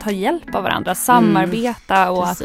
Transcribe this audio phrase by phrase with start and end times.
[0.00, 2.42] ta hjälp av varandra, samarbeta och att,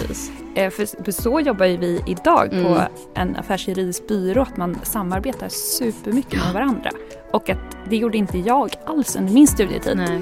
[0.56, 2.82] eh, för, för så jobbar ju vi idag på Mm.
[3.16, 6.90] en affärsjuridisk byrå, att man samarbetar supermycket med varandra.
[7.32, 9.98] Och att det gjorde inte jag alls under min studietid.
[9.98, 10.22] Nej.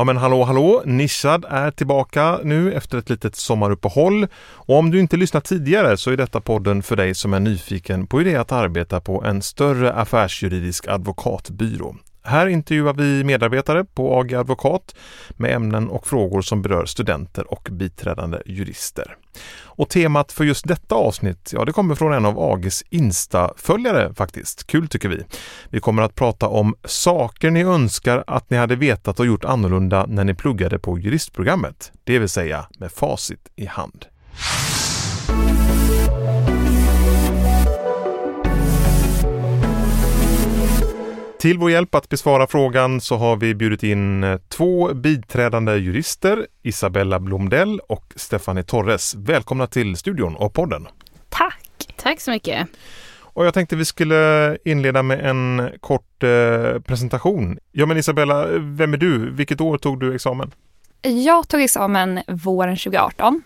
[0.00, 4.26] Ja men hallå hallå, Nischad är tillbaka nu efter ett litet sommaruppehåll.
[4.42, 8.06] Och om du inte lyssnat tidigare så är detta podden för dig som är nyfiken
[8.06, 11.96] på hur det är att arbeta på en större affärsjuridisk advokatbyrå.
[12.30, 14.94] Här intervjuar vi medarbetare på AG Advokat
[15.30, 19.16] med ämnen och frågor som berör studenter och biträdande jurister.
[19.62, 24.66] Och temat för just detta avsnitt, ja det kommer från en av AGs Insta-följare faktiskt.
[24.66, 25.24] Kul tycker vi.
[25.68, 30.06] Vi kommer att prata om saker ni önskar att ni hade vetat och gjort annorlunda
[30.06, 31.92] när ni pluggade på juristprogrammet.
[32.04, 34.06] Det vill säga med facit i hand.
[41.40, 46.46] Till vår hjälp att besvara frågan så har vi bjudit in eh, två biträdande jurister,
[46.62, 49.14] Isabella Blomdell och Stefanie Torres.
[49.14, 50.88] Välkomna till studion och podden.
[51.28, 51.94] Tack!
[51.96, 52.68] Tack så mycket.
[53.18, 57.58] Och jag tänkte vi skulle inleda med en kort eh, presentation.
[57.72, 59.30] Ja men Isabella, vem är du?
[59.30, 60.50] Vilket år tog du examen?
[61.02, 63.40] Jag tog examen våren 2018 eh,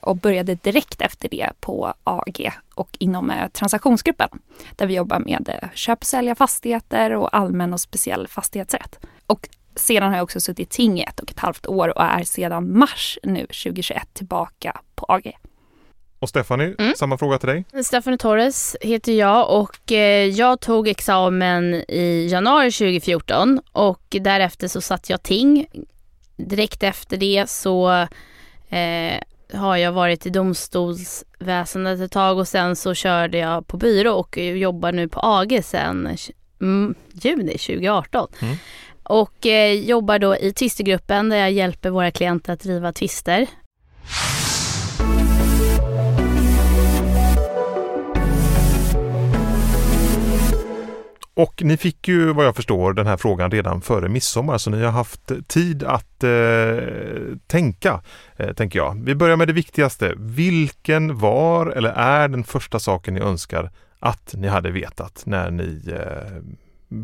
[0.00, 4.28] och började direkt efter det på AG och inom eh, transaktionsgruppen
[4.76, 8.98] där vi jobbar med eh, köp och sälja fastigheter och allmän och speciell fastighetsrätt.
[9.26, 12.04] Och sedan har jag också suttit i ting i ett och ett halvt år och
[12.04, 15.32] är sedan mars nu 2021 tillbaka på AG.
[16.18, 16.94] Och Stephanie, Mm.
[16.96, 17.64] samma fråga till dig.
[17.84, 24.80] Stephanie Torres heter jag och eh, jag tog examen i januari 2014 och därefter så
[24.80, 25.66] satt jag ting.
[26.36, 27.90] Direkt efter det så
[28.68, 29.20] eh,
[29.52, 34.38] har jag varit i domstolsväsendet ett tag och sen så körde jag på byrå och
[34.38, 36.16] jobbar nu på AG sedan
[36.60, 38.28] mm, juni 2018.
[38.42, 38.56] Mm.
[39.02, 43.46] Och eh, jobbar då i tvistegruppen där jag hjälper våra klienter att driva tvister.
[51.36, 54.82] Och ni fick ju vad jag förstår den här frågan redan före midsommar så ni
[54.82, 56.78] har haft tid att eh,
[57.46, 58.02] tänka,
[58.36, 59.04] eh, tänker jag.
[59.04, 60.14] Vi börjar med det viktigaste.
[60.16, 65.82] Vilken var eller är den första saken ni önskar att ni hade vetat när ni
[65.92, 66.42] eh,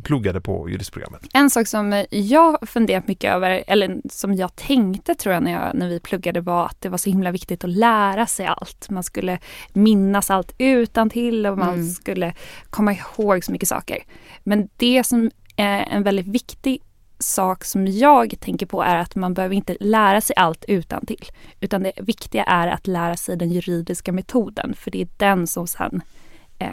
[0.04, 1.20] pluggade på juristprogrammet?
[1.34, 5.74] En sak som jag funderat mycket över, eller som jag tänkte tror jag när, jag
[5.74, 8.90] när vi pluggade var att det var så himla viktigt att lära sig allt.
[8.90, 9.38] Man skulle
[9.72, 11.90] minnas allt utan till och man Mm.
[11.90, 12.34] skulle
[12.70, 13.98] komma ihåg så mycket saker.
[14.42, 16.82] Men det som är en väldigt viktig
[17.18, 21.24] sak som jag tänker på är att man behöver inte lära sig allt utan till.
[21.60, 25.66] Utan det viktiga är att lära sig den juridiska metoden för det är den som
[25.66, 26.02] sen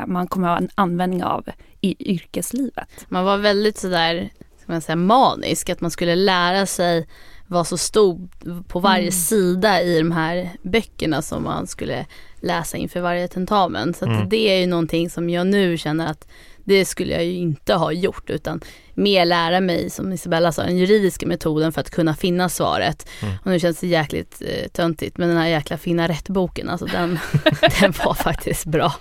[0.08, 1.46] man kommer ha en användning av
[1.82, 3.06] i yrkeslivet.
[3.08, 4.30] Man var väldigt sådär,
[4.62, 7.08] ska man säga manisk, att man skulle lära sig
[7.48, 8.30] vad som stod
[8.68, 9.12] på varje Mm.
[9.12, 12.06] sida i de här böckerna som man skulle
[12.42, 13.94] läsa inför varje tentamen.
[13.94, 14.30] Så att Mm.
[14.30, 16.28] det är ju någonting som jag nu känner att
[16.70, 18.62] det skulle jag ju inte ha gjort utan
[18.94, 23.10] mer lära mig, som Isabella sa, den juridiska metoden för att kunna finna svaret.
[23.22, 23.34] Mm.
[23.46, 27.20] Och nu känns det jäkligt eh, töntigt men den här jäkla finna rätt-boken, alltså den,
[27.80, 28.94] den var faktiskt bra.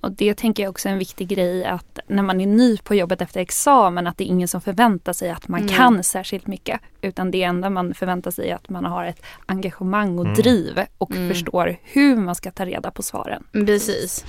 [0.00, 2.94] Och det tänker jag också är en viktig grej att när man är ny på
[2.94, 5.74] jobbet efter examen att det är ingen som förväntar sig att man Nej.
[5.76, 6.80] kan särskilt mycket.
[7.02, 10.36] Utan det enda man förväntar sig är att man har ett engagemang och Mm.
[10.36, 11.28] driv och Mm.
[11.28, 13.44] förstår hur man ska ta reda på svaren.
[13.52, 14.24] Precis.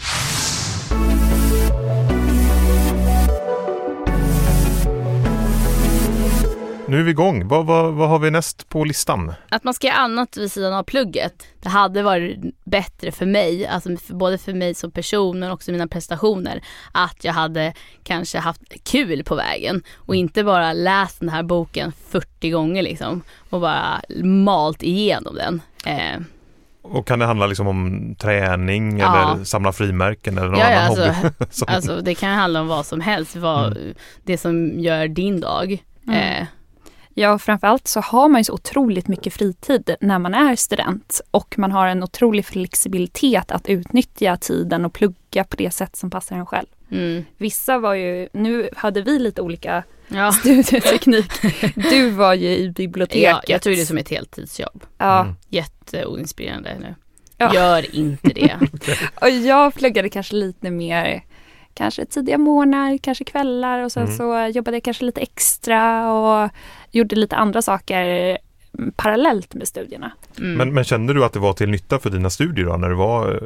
[6.90, 7.48] Nu är vi igång.
[7.48, 9.34] Vad, vad, vad har vi näst på listan?
[9.50, 11.48] Att man ska göra annat vid sidan av plugget.
[11.62, 15.72] Det hade varit bättre för mig, alltså för, både för mig som person men också
[15.72, 16.62] mina prestationer.
[16.92, 17.74] Att jag hade
[18.04, 23.22] kanske haft kul på vägen och inte bara läst den här boken 40 gånger liksom
[23.50, 25.62] och bara malt igenom den.
[25.86, 26.20] Eh,
[26.82, 29.34] Och kan det handla liksom om träning Ja.
[29.34, 31.34] eller samla frimärken eller någon Ja, ja, annan alltså- hobby?
[31.52, 33.78] Som- alltså det kan handla om vad som helst, vad,
[34.24, 35.84] det som gör din dag.
[36.08, 36.20] Mm.
[36.42, 36.48] Eh,
[37.14, 41.58] Ja, framförallt så har man ju så otroligt mycket fritid när man är student och
[41.60, 46.36] man har en otrolig flexibilitet att utnyttja tiden och plugga på det sätt som passar
[46.36, 46.68] en själv.
[46.92, 47.26] mm.
[47.38, 50.32] Vissa var ju, nu hade vi lite olika Ja.
[50.40, 51.32] studieteknik.
[51.76, 53.24] Du var ju i biblioteket.
[53.24, 54.84] ja, jag tog det som ett heltidsjobb.
[54.98, 55.36] Ja, Mm.
[55.50, 56.96] Jätteoinspirerande nu.
[57.38, 57.54] Ja.
[57.56, 58.58] Gör inte det.
[59.22, 61.24] och jag pluggade kanske lite mer
[61.80, 64.18] kanske tidiga morgnar, kanske kvällar och sen Mm.
[64.18, 66.50] så jobbade jag kanske lite extra och
[66.92, 68.38] gjorde lite andra saker
[68.96, 70.12] parallellt med studierna.
[70.38, 70.54] Mm.
[70.54, 72.96] Men, men kände du att det var till nytta för dina studier då, när du
[72.96, 73.44] var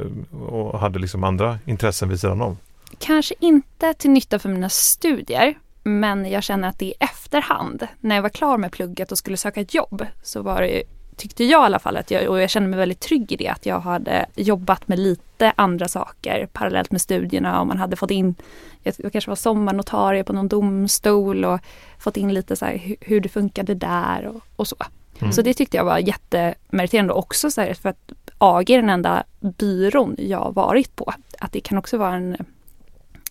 [0.50, 2.58] och hade liksom andra intressen vid sidan om?
[3.00, 5.54] Kanske inte till nytta för mina studier,
[5.84, 9.38] men jag känner att det i efterhand, när jag var klar med plugget och skulle
[9.38, 10.84] söka ett jobb, så var det,
[11.18, 13.48] tyckte jag i alla fall, att jag, och jag kände mig väldigt trygg i det,
[13.48, 18.12] att jag hade jobbat med lite andra saker parallellt med studierna och man hade fått
[18.12, 18.36] in,
[18.84, 21.60] jag kanske var sommarnotarie på någon domstol och
[22.00, 24.76] fått in lite så här hur det funkade där och, och så.
[25.20, 25.34] Mm.
[25.34, 29.24] Så det tyckte jag var jättemeriterande också så här, för att AG är den enda
[29.40, 31.14] byrån jag varit på.
[31.40, 32.38] Att det kan också vara en,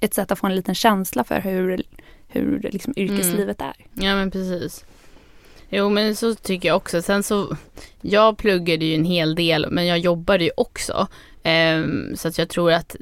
[0.01, 1.83] ett sätt att få en liten känsla för hur,
[2.29, 3.75] hur liksom yrkeslivet är.
[3.95, 4.85] Ja men precis.
[5.75, 7.03] Jo men så tycker jag också.
[7.03, 7.57] Sen så,
[8.01, 11.07] jag pluggade ju en hel del men jag jobbade ju också.
[11.43, 12.97] Ehm, så att jag tror att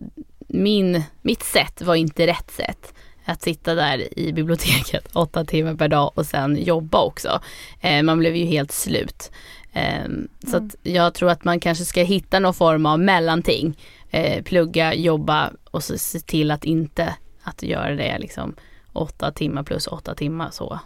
[0.49, 2.95] min, mitt sätt var inte rätt sätt.
[3.25, 7.41] Att sitta där i biblioteket åtta timmar per dag och sen jobba också.
[7.81, 9.31] Ehm, man blev ju helt slut.
[9.73, 10.29] Så Mm.
[10.67, 13.79] att jag tror att man kanske ska hitta någon form av mellanting.
[14.11, 18.55] Ehm, plugga, jobba och så se till att inte att göra det liksom
[18.93, 20.79] åtta timmar plus åtta timmar så.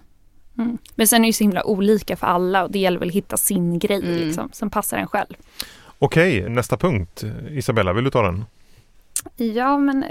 [0.58, 0.78] Mm.
[0.94, 3.14] Men sen är det ju så himla olika för alla och det gäller väl att
[3.14, 4.16] hitta sin grej Mm.
[4.18, 5.34] liksom, som passar en själv.
[5.98, 7.24] Okej, nästa punkt.
[7.50, 8.44] Isabella, vill du ta den?
[9.36, 10.08] Ja, men eh,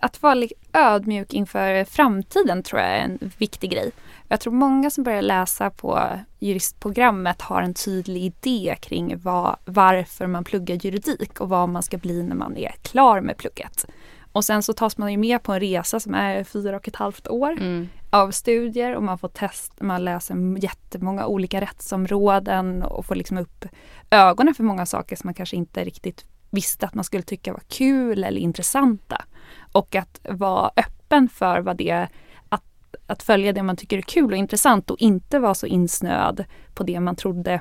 [0.00, 3.90] att vara ödmjuk inför framtiden tror jag är en viktig grej.
[4.28, 6.08] Jag tror många som börjar läsa på
[6.38, 11.96] juristprogrammet har en tydlig idé kring vad, varför man pluggar juridik och vad man ska
[11.98, 13.86] bli när man är klar med plugget.
[14.32, 16.96] Och sen så tas man ju med på en resa som är fyra och ett
[16.96, 17.88] halvt år Mm.
[18.10, 23.64] av studier och man får test, man läser jättemånga olika rättsområden och får liksom upp
[24.10, 27.62] ögonen för många saker som man kanske inte riktigt visste att man skulle tycka var
[27.68, 29.24] kul eller intressanta.
[29.72, 32.08] Och att vara öppen för vad det
[32.48, 32.64] att,
[33.06, 36.44] att följa det man tycker är kul och intressant och inte vara så insnöad
[36.74, 37.60] på det man trodde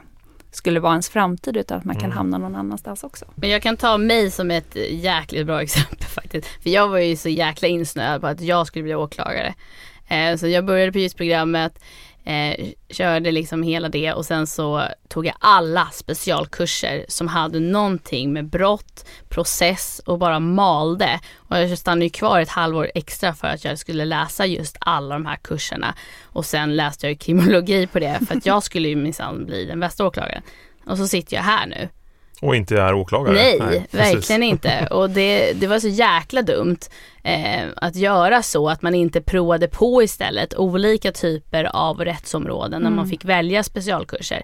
[0.52, 2.18] skulle vara ens framtid utan att man kan Mm.
[2.18, 3.26] hamna någon annanstans också.
[3.36, 6.48] Men jag kan ta mig som ett jäkligt bra exempel faktiskt.
[6.64, 9.54] För jag var ju så jäkla insnöad på att jag skulle bli åklagare.
[10.08, 11.80] Eh, så jag började på juristprogrammet,
[12.24, 18.34] eh, körde liksom hela det och sen så tog jag alla specialkurser som hade någonting
[18.34, 21.20] med brott, process och bara malde.
[21.36, 25.16] Och jag stannade ju kvar ett halvår extra för att jag skulle läsa just alla
[25.16, 25.96] de här kurserna.
[26.24, 29.80] Och sen läste jag kriminologi på det för att jag skulle ju minsann bli den
[29.80, 30.42] bästa åklagaren.
[30.86, 31.90] Och så sitter jag här nu.
[32.42, 33.34] Och inte är åklagare?
[33.36, 33.94] Nej, precis.
[34.16, 34.88] verkligen inte.
[34.92, 36.78] Och det, det var så jäkla dumt
[37.24, 42.90] eh, att göra så, att man inte provade på istället olika typer av rättsområden när
[42.90, 43.10] man Mm.
[43.10, 44.42] fick välja specialkurser.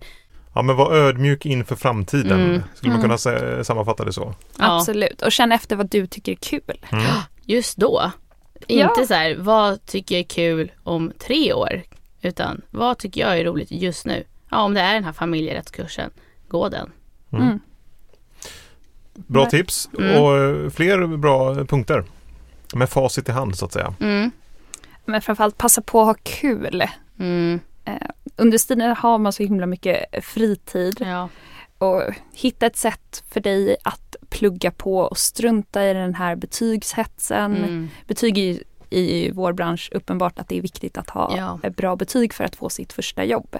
[0.53, 2.39] Ja, men var ödmjuk inför framtiden.
[2.45, 2.63] Mm.
[2.75, 3.01] Skulle man Mm.
[3.01, 4.33] kunna sä- sammanfatta det så?
[4.59, 6.85] Ja, Absolut, och känn efter vad du tycker är kul.
[6.91, 7.05] Mm.
[7.45, 8.11] just då.
[8.67, 8.89] Ja.
[8.89, 11.81] Inte så här, vad tycker jag är kul om tre år?
[12.21, 14.23] Utan vad tycker jag är roligt just nu?
[14.51, 16.09] Ja, om det är den här familjerättskursen,
[16.47, 16.91] gå den.
[17.33, 17.59] Mm.
[19.15, 19.49] Bra Nej.
[19.51, 20.23] tips Mm.
[20.23, 22.03] och eh, fler bra punkter.
[22.75, 23.93] Med facit i hand så att säga.
[23.99, 24.31] Mm.
[25.05, 26.83] Men framförallt passa på att ha kul.
[27.19, 27.59] Mm.
[28.35, 31.29] Under tiden har man så himla mycket fritid Ja.
[31.77, 32.01] och
[32.33, 37.55] hitta ett sätt för dig att plugga på och strunta i den här betygshetsen.
[37.55, 37.89] Mm.
[38.07, 38.59] Betyg är ju
[38.89, 41.69] i vår bransch uppenbart att det är viktigt att ha Ja.
[41.69, 43.55] bra betyg för att få sitt första jobb.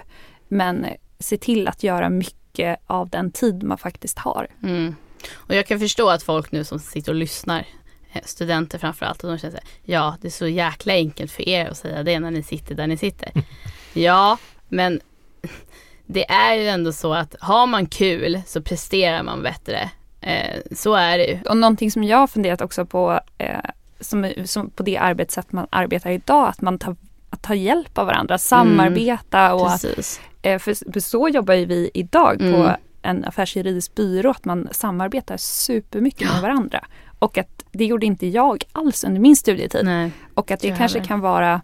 [0.48, 0.86] Men
[1.18, 4.46] se till att göra mycket av den tid man faktiskt har.
[4.62, 4.94] Mm.
[5.34, 7.66] Och jag kan förstå att folk nu som sitter och lyssnar,
[8.12, 11.48] eh, studenter framförallt, och de känner så här, ja det är så jäkla enkelt för
[11.48, 13.32] er att säga det när ni sitter där ni sitter.
[13.92, 15.00] ja, men
[16.06, 19.90] det är ju ändå så att har man kul så presterar man bättre.
[20.20, 21.38] Eh, så är det ju.
[21.48, 23.60] Och någonting som jag har funderat också på eh,
[24.00, 26.96] som, som på det arbetssätt man arbetar idag, att man tar,
[27.30, 30.20] att ta hjälp av varandra, samarbeta och att, Precis.
[30.42, 32.76] eh, för, för så jobbar ju vi idag på Mm.
[33.06, 36.84] En affärsjuridisk byrå, att man samarbetar supermycket med varandra.
[37.18, 39.84] Och att det gjorde inte jag alls under min studietid.
[39.84, 40.10] Nej.
[40.34, 41.08] Och att det kanske heller.
[41.08, 41.60] kan vara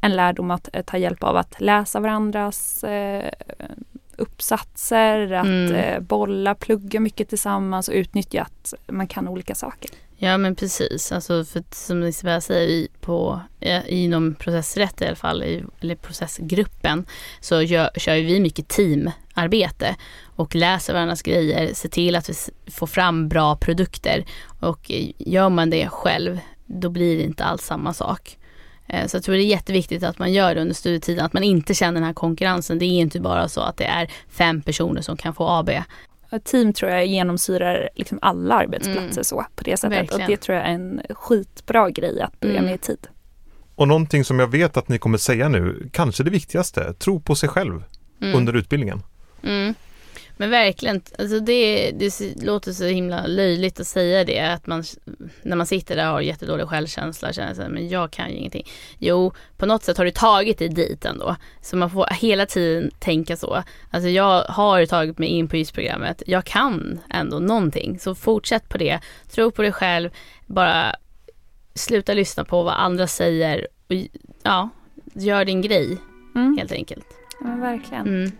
[0.00, 3.30] en lärdom att eh, ta hjälp av att läsa varandras eh,
[4.16, 5.74] uppsatser, att Mm.
[5.74, 9.90] eh, bolla, plugga mycket tillsammans och utnyttja att man kan olika saker.
[10.18, 13.40] Ja men precis, alltså för som Isabella säger i, på,
[13.86, 17.06] inom processrätt i alla fall, i, eller processgruppen,
[17.40, 18.68] så gör, kör vi mycket
[19.36, 19.96] teamarbete
[20.36, 22.34] och läser varandras grejer, ser till att vi
[22.70, 24.24] får fram bra produkter
[24.60, 28.38] och gör man det själv, då blir det inte alls samma sak.
[28.88, 31.42] Eh, Så jag tror det är jätteviktigt att man gör det under studietiden, att man
[31.42, 32.78] inte känner den här konkurrensen.
[32.78, 35.70] Det är inte bara så att det är fem personer som kan få AB.
[36.44, 39.24] Team tror jag genomsyrar liksom alla arbetsplatser Mm.
[39.24, 39.98] så på det sättet.
[39.98, 40.22] Verkligen.
[40.22, 42.64] Och det tror jag är en skitbra grej att börja Mm.
[42.64, 43.06] med i tid.
[43.74, 47.34] Och någonting som jag vet att ni kommer säga nu, kanske det viktigaste, tro på
[47.34, 47.82] sig själv
[48.22, 48.34] Mm.
[48.38, 49.02] under utbildningen.
[49.46, 49.74] Mm.
[50.36, 54.84] Men verkligen, alltså det, det låter så himla löjligt att säga det, att man
[55.42, 58.66] när man sitter där och har jättedålig självkänsla känner sig, men jag kan ju ingenting.
[58.98, 61.36] Jo, på något sätt har du tagit dig dit ändå.
[61.60, 63.62] Så man får hela tiden tänka så.
[63.90, 67.98] Alltså jag har tagit mig in på YS-programmet, jag kan ändå någonting.
[67.98, 69.00] Så fortsätt på det,
[69.30, 70.10] tro på dig själv,
[70.46, 70.94] bara
[71.74, 73.94] sluta lyssna på vad andra säger och
[74.42, 74.68] ja,
[75.14, 75.98] gör din grej
[76.34, 76.58] mm.
[76.58, 77.06] helt enkelt.
[77.40, 78.06] Ja, men verkligen.
[78.06, 78.32] Mm.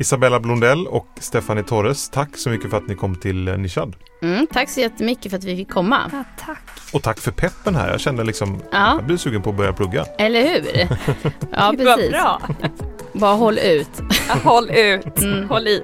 [0.00, 3.96] Isabella Blondell och Stephanie Torres, tack så mycket för att ni kom till eh, Nishad.
[4.22, 6.10] Mm, tack så jättemycket för att vi fick komma.
[6.12, 6.62] Ja, tack.
[6.92, 7.90] Och tack för peppen här.
[7.90, 8.94] Jag kände liksom, ja.
[8.94, 10.04] jag blir sugen på att börja plugga.
[10.18, 10.88] Eller hur?
[11.52, 11.86] Ja, precis.
[11.86, 12.40] Vad bra.
[13.12, 13.90] Bara håll ut.
[14.28, 15.18] Ja, håll ut.
[15.22, 15.48] Mm.
[15.48, 15.82] Håll i.